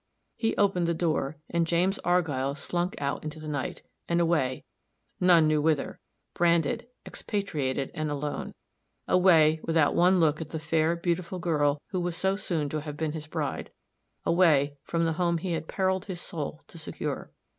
[0.35, 4.65] He opened the door, and James Argyll slunk out into the night, and away,
[5.19, 5.99] none knew whither,
[6.33, 8.55] branded, expatriated, and alone
[9.07, 12.97] away, without one look at the fair, beautiful girl who was so soon to have
[12.97, 13.71] been his bride
[14.25, 17.31] away, from the home he had periled his soul to secure.